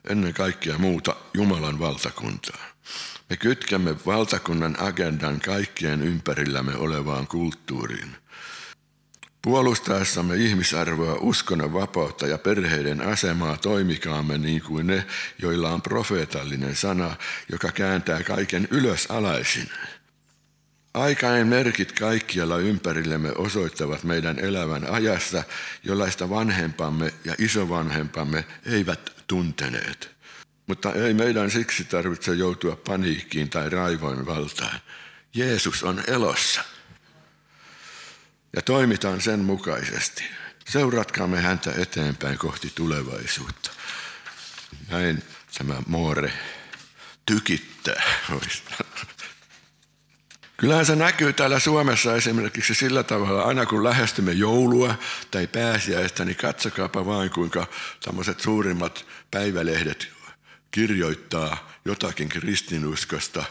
ennen 0.09 0.33
kaikkea 0.33 0.77
muuta 0.77 1.15
Jumalan 1.33 1.79
valtakuntaa. 1.79 2.65
Me 3.29 3.37
kytkemme 3.37 3.95
valtakunnan 4.05 4.79
agendan 4.79 5.39
kaikkien 5.39 6.03
ympärillämme 6.03 6.75
olevaan 6.75 7.27
kulttuuriin. 7.27 8.15
Puolustaessamme 9.41 10.35
ihmisarvoa, 10.35 11.17
uskonnon 11.21 11.73
vapautta 11.73 12.27
ja 12.27 12.37
perheiden 12.37 13.01
asemaa 13.01 13.57
toimikaamme 13.57 14.37
niin 14.37 14.61
kuin 14.61 14.87
ne, 14.87 15.05
joilla 15.41 15.69
on 15.69 15.81
profeetallinen 15.81 16.75
sana, 16.75 17.15
joka 17.51 17.71
kääntää 17.71 18.23
kaiken 18.23 18.67
ylös 18.71 19.05
alaisin. 19.09 19.69
Aikain 20.93 21.47
merkit 21.47 21.91
kaikkialla 21.91 22.57
ympärillemme 22.57 23.31
osoittavat 23.31 24.03
meidän 24.03 24.39
elävän 24.39 24.89
ajassa, 24.89 25.43
jollaista 25.83 26.29
vanhempamme 26.29 27.13
ja 27.25 27.35
isovanhempamme 27.37 28.45
eivät 28.65 29.23
tunteneet. 29.27 30.09
Mutta 30.67 30.93
ei 30.93 31.13
meidän 31.13 31.51
siksi 31.51 31.83
tarvitse 31.83 32.33
joutua 32.33 32.75
paniikkiin 32.75 33.49
tai 33.49 33.69
raivoin 33.69 34.25
valtaan. 34.25 34.79
Jeesus 35.33 35.83
on 35.83 36.03
elossa. 36.07 36.61
Ja 38.55 38.61
toimitaan 38.61 39.21
sen 39.21 39.39
mukaisesti. 39.39 40.23
Seuratkaamme 40.69 41.41
häntä 41.41 41.73
eteenpäin 41.77 42.37
kohti 42.37 42.71
tulevaisuutta. 42.75 43.71
Näin 44.89 45.23
tämä 45.57 45.75
Moore 45.87 46.33
tykittää. 47.25 48.03
Kyllähän 50.57 50.85
se 50.85 50.95
näkyy 50.95 51.33
täällä 51.33 51.59
Suomessa 51.59 52.15
esimerkiksi 52.15 52.75
sillä 52.75 53.03
tavalla, 53.03 53.41
aina 53.43 53.65
kun 53.65 53.83
lähestymme 53.83 54.31
joulua 54.31 54.95
tai 55.31 55.47
pääsiäistä, 55.47 56.25
niin 56.25 56.35
katsokaapa 56.35 57.05
vain 57.05 57.29
kuinka 57.29 57.67
tämmöiset 58.05 58.39
suurimmat 58.39 59.05
päivälehdet 59.31 60.17
kirjoittaa 60.71 61.71
jotakin 61.85 62.29
kristinuskosta 62.29 63.43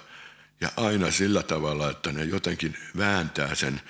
ja 0.61 0.69
aina 0.77 1.11
sillä 1.11 1.43
tavalla, 1.43 1.91
että 1.91 2.13
ne 2.13 2.25
jotenkin 2.25 2.77
vääntää 2.97 3.55
sen 3.55 3.81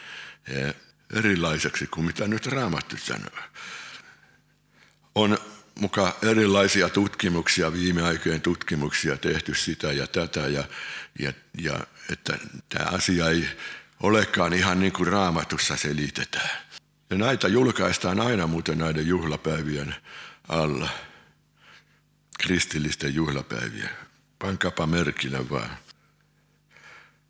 eh, 0.49 0.75
erilaiseksi 1.13 1.87
kuin 1.87 2.07
mitä 2.07 2.29
nyt 2.29 2.47
Raamattu 2.47 2.97
sanoo. 2.97 3.39
On 5.15 5.39
mukaan 5.81 6.13
erilaisia 6.23 6.89
tutkimuksia, 6.89 7.73
viime 7.73 8.03
aikojen 8.03 8.41
tutkimuksia 8.41 9.17
tehty 9.17 9.55
sitä 9.55 9.93
ja 9.93 10.07
tätä 10.07 10.41
ja, 10.41 10.65
ja, 11.19 11.33
ja 11.59 11.81
että 12.13 12.39
tämä 12.69 12.85
asia 12.91 13.29
ei 13.29 13.49
olekaan 14.03 14.53
ihan 14.53 14.81
niin 14.81 14.93
kuin 14.93 15.07
raamatussa 15.07 15.77
selitetään. 15.77 16.59
Ja 17.11 17.17
näitä 17.17 17.49
julkaistaan 17.49 18.21
aina 18.21 18.47
muuten 18.47 18.79
näiden 18.79 19.07
juhlapäivien 19.07 19.95
alla 20.49 20.89
kristillisten 22.39 23.15
juhlapäiviä. 23.15 23.91
Pankapa 24.39 24.87
merkille 24.87 25.51
vaan. 25.51 25.77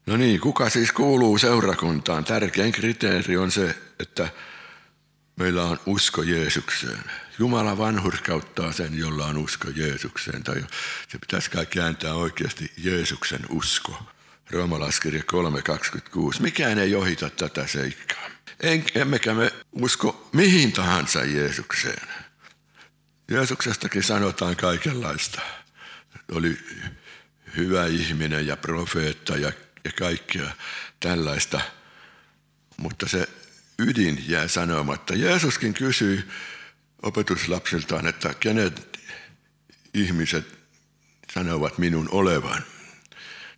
No 0.07 0.17
niin, 0.17 0.41
kuka 0.41 0.71
siis 0.71 0.93
kuuluu 0.93 1.39
seurakuntaan? 1.39 2.25
Tärkein 2.25 2.73
kriteeri 2.73 3.37
on 3.37 3.51
se, 3.51 3.75
että 3.99 4.29
meillä 5.37 5.65
on 5.65 5.81
usko 5.87 6.23
Jeesukseen. 6.23 7.05
Jumala 7.39 7.79
vanhurkauttaa 7.79 8.73
sen, 8.73 8.99
jolla 8.99 9.27
on 9.27 9.37
usko 9.37 9.69
Jeesukseen. 9.77 10.43
Tai 10.43 10.65
se 11.09 11.19
pitäisi 11.19 11.51
kai 11.51 11.67
kääntää 11.67 12.15
oikeasti 12.15 12.73
Jeesuksen 12.77 13.41
usko. 13.49 14.03
Roomalaiskirja 14.51 15.23
3.26. 16.35 16.43
Mikään 16.43 16.79
ei 16.79 16.95
ohita 16.95 17.31
tätä 17.31 17.67
seikkaa. 17.67 18.31
Emmekä 18.95 19.35
me 19.35 19.53
usko 19.73 20.29
mihin 20.33 20.73
tahansa 20.73 21.25
Jeesukseen. 21.25 22.09
Jeesuksestakin 23.31 24.03
sanotaan 24.03 24.57
kaikenlaista. 24.57 25.41
Oli 26.33 26.59
hyvä 27.57 27.87
ihminen 27.87 28.47
ja 28.47 28.57
profeetta 28.57 29.37
ja, 29.37 29.53
ja 29.87 29.93
kaikkea 29.93 30.51
tällaista. 31.01 31.61
Mutta 32.77 33.09
se 33.09 33.29
ydin 33.79 34.25
jää 34.29 34.49
sanomatta. 34.49 35.15
Jeesuskin 35.15 35.75
kysyi 35.75 36.25
opetuslapsiltaan, 37.03 38.07
että 38.07 38.35
kenet 38.35 39.01
ihmiset 39.95 40.59
sanovat 41.33 41.79
minun 41.79 42.09
olevan. 42.11 42.65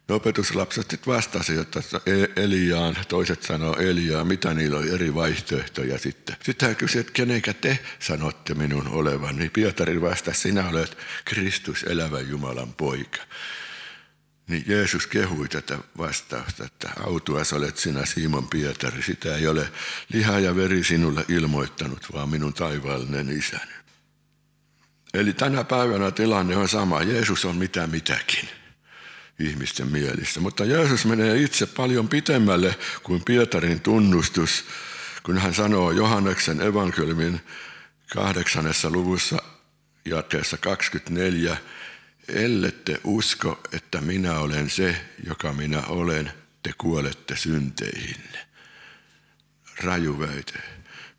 Opetuslapset 0.09 0.91
sitten 0.91 1.15
vastasivat, 1.15 1.77
että 1.77 2.01
Eliaan, 2.37 2.97
toiset 3.09 3.43
sanoo 3.43 3.77
Eliaa, 3.77 4.25
mitä 4.25 4.55
niillä 4.55 4.79
oli 4.79 4.91
eri 4.91 5.15
vaihtoehtoja 5.15 5.99
sitten. 5.99 6.37
Sitten 6.43 6.69
hän 6.69 6.77
kysyi, 6.77 7.01
että 7.01 7.13
kenenkä 7.13 7.53
te 7.53 7.79
sanotte 7.99 8.55
minun 8.55 8.89
olevan. 8.89 9.37
Niin 9.37 9.51
Pietari 9.51 10.01
vastasi, 10.01 10.41
sinä 10.41 10.69
olet 10.69 10.99
Kristus, 11.25 11.83
elävä 11.83 12.21
Jumalan 12.21 12.75
poika. 12.75 13.23
Niin 14.49 14.65
Jeesus 14.67 15.07
kehui 15.07 15.49
tätä 15.49 15.79
vastausta, 15.99 16.65
että 16.65 16.91
autuas 17.01 17.53
olet 17.53 17.77
sinä 17.77 18.07
Simon 18.07 18.49
Pietari, 18.49 19.03
sitä 19.03 19.37
ei 19.37 19.47
ole 19.47 19.73
liha 20.13 20.39
ja 20.39 20.57
veri 20.57 20.85
sinulle 20.85 21.25
ilmoittanut, 21.29 22.07
vaan 22.13 22.29
minun 22.29 22.55
taivaallinen 22.55 23.29
isäni. 23.29 23.73
Eli 25.15 25.33
tänä 25.33 25.65
päivänä 25.65 26.11
tilanne 26.11 26.57
on 26.57 26.69
sama, 26.69 27.03
Jeesus 27.03 27.45
on 27.45 27.57
mitä 27.57 27.87
mitäkin 27.87 28.49
ihmisten 29.39 29.89
mielissä. 29.89 30.41
Mutta 30.41 30.65
Jeesus 30.65 31.05
menee 31.05 31.37
itse 31.37 31.67
paljon 31.67 32.09
pitemmälle 32.09 32.75
kuin 33.03 33.25
Pietarin 33.25 33.81
tunnustus, 33.81 34.65
kun 35.23 35.39
hän 35.39 35.55
sanoo 35.55 35.91
Johanneksen 35.91 36.61
evankeliumin 36.61 37.41
kahdeksannessa 38.15 38.91
luvussa 38.91 39.43
jakeessa 40.05 40.57
24, 40.57 41.57
ellette 42.29 43.01
usko, 43.05 43.61
että 43.73 44.01
minä 44.01 44.39
olen 44.39 44.71
se, 44.71 44.97
joka 45.27 45.53
minä 45.53 45.83
olen, 45.83 46.33
te 46.63 46.73
kuolette 46.79 47.37
synteihinne. 47.37 48.39
Raju 49.85 50.19
väite. 50.19 50.59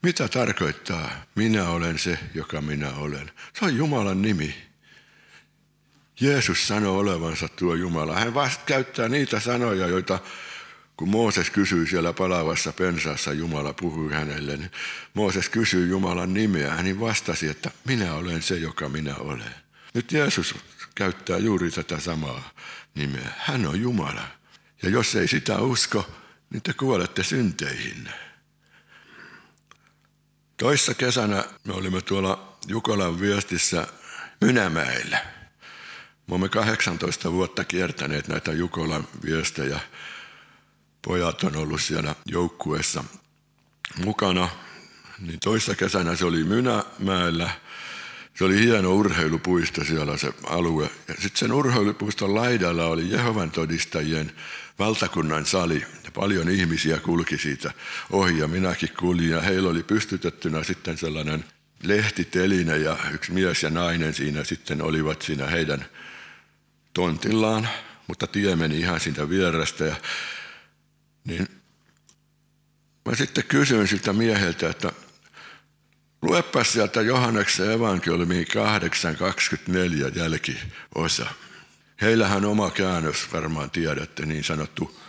Mitä 0.04 0.28
tarkoittaa 0.28 1.12
minä 1.36 1.70
olen 1.70 2.00
se, 2.00 2.20
joka 2.34 2.62
minä 2.62 2.92
olen? 2.92 3.32
Se 3.60 3.66
on 3.66 3.78
Jumalan 3.78 4.22
nimi. 4.22 4.70
Jeesus 6.22 6.68
sanoo 6.68 6.98
olevansa 6.98 7.48
tuo 7.48 7.76
Jumala. 7.76 8.20
Hän 8.20 8.34
vasta 8.34 8.64
käyttää 8.66 9.10
niitä 9.10 9.40
sanoja, 9.40 9.88
joita 9.88 10.20
kun 10.98 11.10
Mooses 11.10 11.50
kysyi 11.50 11.88
siellä 11.88 12.14
palavassa 12.14 12.74
pensaassa, 12.74 13.34
Jumala 13.34 13.74
puhui 13.74 14.14
hänelle, 14.14 14.58
niin 14.58 14.72
Mooses 15.14 15.50
kysyi 15.50 15.90
Jumalan 15.90 16.34
nimeä. 16.34 16.76
Hän 16.76 17.00
vastasi, 17.00 17.48
että 17.48 17.72
minä 17.86 18.14
olen 18.14 18.42
se, 18.42 18.56
joka 18.56 18.90
minä 18.90 19.16
olen. 19.16 19.56
Nyt 19.94 20.12
Jeesus 20.12 20.56
käyttää 21.00 21.38
juuri 21.38 21.72
tätä 21.72 22.00
samaa 22.00 22.50
nimeä. 22.96 23.32
Hän 23.38 23.66
on 23.66 23.82
Jumala. 23.82 24.28
Ja 24.84 24.90
jos 24.90 25.16
ei 25.16 25.28
sitä 25.28 25.58
usko, 25.62 26.10
niin 26.50 26.62
te 26.62 26.74
kuolette 26.74 27.24
synteihin. 27.24 28.10
Toissa 30.58 30.94
kesänä 30.94 31.44
me 31.64 31.74
olimme 31.74 32.02
tuolla 32.02 32.58
Jukolan 32.68 33.20
viestissä 33.20 33.88
Mynämäellä. 34.42 35.26
Me 36.28 36.36
olemme 36.36 36.50
18 36.50 37.32
vuotta 37.32 37.64
kiertäneet 37.64 38.28
näitä 38.28 38.52
Jukolan 38.52 39.08
viestejä. 39.26 39.80
Pojat 41.02 41.44
on 41.44 41.56
ollut 41.56 41.82
siellä 41.82 42.16
joukkueessa 42.26 43.04
mukana. 44.06 44.50
Niin 45.20 45.40
toissa 45.40 45.76
kesänä 45.76 46.16
se 46.16 46.26
oli 46.26 46.44
Mynämäellä. 46.44 47.50
Se 48.40 48.46
oli 48.46 48.60
hieno 48.60 48.94
urheilupuisto 48.94 49.84
siellä 49.84 50.18
se 50.18 50.34
alue. 50.44 50.90
Ja 51.08 51.14
sitten 51.14 51.36
sen 51.36 51.52
urheilupuiston 51.52 52.36
laidalla 52.36 52.86
oli 52.86 53.12
Jehovan 53.12 53.52
todistajien 53.52 54.32
valtakunnan 54.80 55.46
sali. 55.46 55.86
Ja 56.04 56.12
paljon 56.12 56.50
ihmisiä 56.50 57.00
kulki 57.00 57.38
siitä 57.38 57.72
ohi 58.10 58.40
ja 58.40 58.48
minäkin 58.48 58.90
kuljin. 59.00 59.30
Ja 59.30 59.42
heillä 59.42 59.70
oli 59.70 59.84
pystytettynä 59.84 60.64
sitten 60.64 60.98
sellainen 60.98 61.46
lehtiteline 61.84 62.78
ja 62.78 62.98
yksi 63.14 63.32
mies 63.32 63.64
ja 63.64 63.70
nainen 63.70 64.14
siinä 64.14 64.44
sitten 64.44 64.82
olivat 64.82 65.22
siinä 65.22 65.48
heidän 65.48 65.86
tontillaan. 66.94 67.70
Mutta 68.08 68.28
tie 68.28 68.56
meni 68.56 68.80
ihan 68.80 69.00
siitä 69.00 69.30
vierestä. 69.30 69.86
Ja, 69.86 69.96
niin 71.26 71.48
mä 73.06 73.16
sitten 73.16 73.44
kysyin 73.44 73.88
siltä 73.88 74.14
mieheltä, 74.14 74.70
että 74.70 74.92
Luepa 76.22 76.64
sieltä 76.64 77.02
Johanneksen 77.02 77.72
evankeliumiin 77.72 78.48
8.24 78.48 80.18
jälkiosa. 80.18 81.26
Heillähän 82.02 82.46
oma 82.46 82.72
käännös, 82.72 83.34
varmaan 83.34 83.72
tiedätte, 83.72 84.26
niin 84.26 84.44
sanottu 84.44 85.00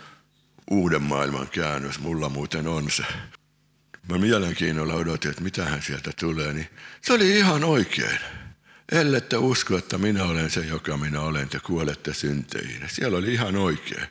uuden 0.69 1.01
maailman 1.01 1.49
käännös. 1.49 1.99
Mulla 1.99 2.29
muuten 2.29 2.67
on 2.67 2.91
se. 2.91 3.03
Mä 4.09 4.17
mielenkiinnolla 4.17 4.93
odotin, 4.93 5.31
että 5.31 5.43
mitä 5.43 5.65
hän 5.65 5.81
sieltä 5.81 6.11
tulee, 6.19 6.53
niin 6.53 6.69
se 7.01 7.13
oli 7.13 7.37
ihan 7.37 7.63
oikein. 7.63 8.19
Ellette 8.91 9.37
usko, 9.37 9.77
että 9.77 9.97
minä 9.97 10.23
olen 10.23 10.49
se, 10.49 10.59
joka 10.59 10.97
minä 10.97 11.21
olen, 11.21 11.49
te 11.49 11.59
kuolette 11.59 12.13
synteihin. 12.13 12.81
Siellä 12.87 13.17
oli 13.17 13.33
ihan 13.33 13.55
oikein. 13.55 14.07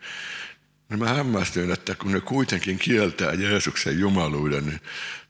No 0.89 0.97
mä 0.97 1.09
hämmästyin, 1.15 1.71
että 1.71 1.95
kun 1.95 2.13
ne 2.13 2.21
kuitenkin 2.21 2.79
kieltää 2.79 3.33
Jeesuksen 3.33 3.99
jumaluuden, 3.99 4.67
niin, 4.67 4.81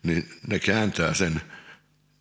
niin 0.03 0.29
ne 0.47 0.59
kääntää 0.59 1.15
sen 1.15 1.43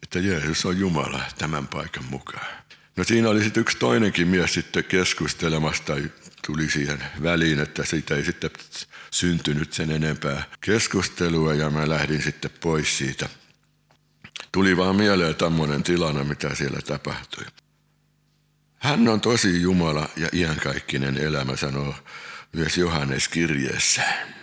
että 0.10 0.20
Jeesus 0.20 0.66
on 0.66 0.80
Jumala 0.80 1.22
tämän 1.38 1.68
paikan 1.68 2.04
mukaan. 2.10 2.48
No 2.96 3.04
siinä 3.04 3.30
oli 3.30 3.44
sitten 3.44 3.62
yksi 3.62 3.78
toinenkin 3.78 4.28
mies 4.28 4.54
sitten 4.54 4.84
keskustelemassa 4.84 5.84
tai 5.84 6.12
tuli 6.48 6.70
siihen 6.70 7.04
väliin, 7.24 7.60
että 7.60 7.86
siitä 7.86 8.16
ei 8.16 8.24
sitten 8.24 8.52
syntynyt 9.12 9.74
sen 9.74 9.92
enempää 9.92 10.44
keskustelua 10.62 11.54
ja 11.54 11.70
mä 11.70 11.90
lähdin 11.90 12.22
sitten 12.22 12.52
pois 12.62 12.98
siitä. 12.98 13.30
Tuli 14.52 14.78
vaan 14.78 14.96
mieleen 14.96 15.36
tämmöinen 15.36 15.84
tilanne, 15.84 16.24
mitä 16.24 16.56
siellä 16.56 16.80
tapahtui. 16.82 17.46
Hän 18.80 19.08
on 19.08 19.22
tosi 19.22 19.62
Jumala 19.62 20.10
ja 20.16 20.28
iankaikkinen 20.34 21.18
elämä, 21.18 21.56
sanoo 21.56 21.96
myös 22.54 22.78
Johannes 22.78 23.28
kirjeessään. 23.28 24.39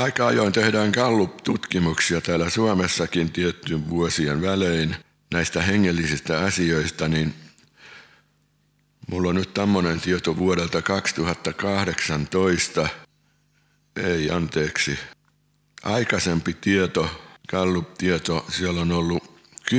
Aika 0.00 0.26
ajoin 0.26 0.52
tehdään 0.52 0.90
Gallup-tutkimuksia 0.90 2.20
täällä 2.20 2.50
Suomessakin 2.50 3.32
tiettyyn 3.32 3.90
vuosien 3.90 4.42
välein 4.42 4.96
näistä 5.32 5.62
hengellisistä 5.62 6.40
asioista, 6.40 7.08
niin 7.08 7.34
mulla 9.10 9.28
on 9.28 9.34
nyt 9.34 9.54
tämmöinen 9.54 10.00
tieto 10.00 10.36
vuodelta 10.36 10.82
2018, 10.82 12.88
ei 13.96 14.30
anteeksi, 14.30 14.98
aikaisempi 15.82 16.54
tieto, 16.54 17.22
Gallup-tieto, 17.48 18.46
siellä 18.48 18.80
on 18.80 18.92
ollut 18.92 19.40
10-15 19.70 19.74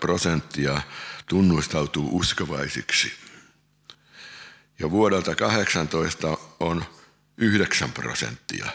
prosenttia 0.00 0.82
tunnustautuu 1.28 2.16
uskovaisiksi. 2.16 3.12
Ja 4.78 4.90
vuodelta 4.90 5.34
18 5.34 6.38
on 6.60 6.84
9 7.38 7.92
prosenttia. 7.92 8.66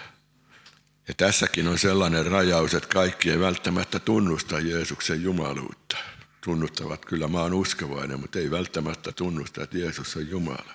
Ja 1.07 1.13
tässäkin 1.13 1.67
on 1.67 1.79
sellainen 1.79 2.25
rajaus, 2.25 2.73
että 2.73 2.89
kaikki 2.89 3.31
ei 3.31 3.39
välttämättä 3.39 3.99
tunnusta 3.99 4.59
Jeesuksen 4.59 5.23
jumaluutta. 5.23 5.97
Tunnustavat 6.41 7.05
kyllä, 7.05 7.27
mä 7.27 7.41
oon 7.41 7.53
uskovainen, 7.53 8.19
mutta 8.19 8.39
ei 8.39 8.51
välttämättä 8.51 9.11
tunnusta, 9.11 9.63
että 9.63 9.77
Jeesus 9.77 10.17
on 10.17 10.29
Jumala. 10.29 10.73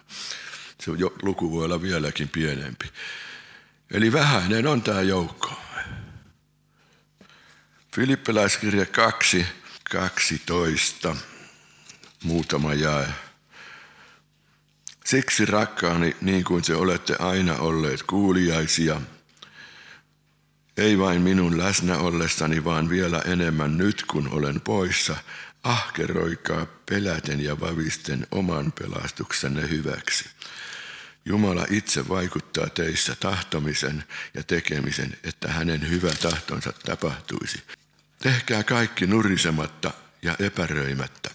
Se 0.81 0.91
luku 1.23 1.53
voi 1.53 1.65
olla 1.65 1.83
vieläkin 1.83 2.29
pienempi. 2.29 2.87
Eli 3.91 4.13
vähäinen 4.13 4.67
on 4.67 4.83
tämä 4.83 5.01
joukko. 5.01 5.53
Filippiläiskirja 7.95 8.87
2, 8.87 9.47
12, 9.91 11.17
muutama 12.23 12.75
jae. 12.75 13.09
Siksi 15.09 15.45
rakkaani, 15.45 16.17
niin 16.21 16.45
kuin 16.45 16.65
te 16.65 16.75
olette 16.75 17.17
aina 17.19 17.55
olleet 17.55 18.03
kuuliaisia, 18.03 19.01
ei 20.77 20.99
vain 20.99 21.23
minun 21.23 21.59
läsnä 21.59 21.99
ollessani, 21.99 22.65
vaan 22.65 22.89
vielä 22.91 23.23
enemmän 23.27 23.79
nyt, 23.79 24.05
kun 24.11 24.29
olen 24.29 24.61
poissa, 24.61 25.17
ahkeroikaa 25.63 26.67
peläten 26.91 27.41
ja 27.41 27.61
vavisten 27.61 28.27
oman 28.31 28.73
pelastuksenne 28.73 29.69
hyväksi. 29.69 30.25
Jumala 31.25 31.67
itse 31.71 32.09
vaikuttaa 32.09 32.69
teissä 32.69 33.17
tahtomisen 33.21 34.05
ja 34.35 34.43
tekemisen, 34.43 35.19
että 35.25 35.49
hänen 35.49 35.91
hyvä 35.91 36.11
tahtonsa 36.23 36.73
tapahtuisi. 36.73 37.63
Tehkää 38.19 38.63
kaikki 38.63 39.07
nurisematta 39.07 39.91
ja 40.23 40.37
epäröimättä 40.39 41.28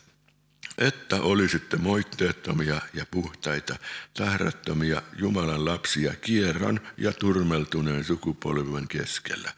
että 0.88 1.22
olisitte 1.22 1.78
moitteettomia 1.78 2.82
ja 2.94 3.06
puhtaita, 3.12 3.76
tahrattomia 4.14 5.02
Jumalan 5.16 5.66
lapsia 5.66 6.14
kierron 6.16 6.80
ja 6.98 7.14
turmeltuneen 7.14 8.04
sukupolven 8.04 8.88
keskellä. 8.88 9.54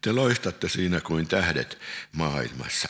Te 0.00 0.12
loistatte 0.12 0.68
siinä 0.68 1.00
kuin 1.00 1.28
tähdet 1.28 1.78
maailmassa, 2.12 2.88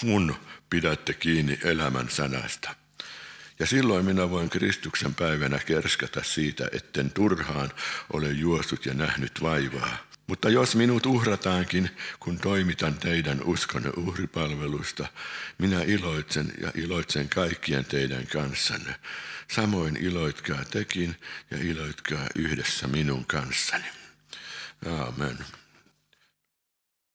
kun 0.00 0.36
pidätte 0.70 1.14
kiinni 1.14 1.58
elämän 1.64 2.10
sanasta. 2.10 2.74
Ja 3.58 3.66
silloin 3.66 4.04
minä 4.04 4.30
voin 4.30 4.50
Kristuksen 4.50 5.14
päivänä 5.14 5.58
kerskata 5.58 6.22
siitä, 6.22 6.68
etten 6.72 7.10
turhaan 7.10 7.72
ole 8.12 8.28
juossut 8.30 8.86
ja 8.86 8.94
nähnyt 8.94 9.42
vaivaa, 9.42 9.96
mutta 10.26 10.48
jos 10.48 10.76
minut 10.76 11.06
uhrataankin, 11.06 11.90
kun 12.20 12.38
toimitan 12.38 12.94
teidän 12.94 13.42
uskonne 13.44 13.90
uhripalvelusta, 13.96 15.06
minä 15.58 15.82
iloitsen 15.82 16.52
ja 16.60 16.72
iloitsen 16.74 17.28
kaikkien 17.28 17.84
teidän 17.84 18.26
kanssanne. 18.26 18.94
Samoin 19.50 19.96
iloitkaa 19.96 20.64
tekin 20.64 21.16
ja 21.50 21.58
iloitkaa 21.58 22.26
yhdessä 22.34 22.88
minun 22.88 23.26
kanssani. 23.26 23.86
Aamen. 24.86 25.38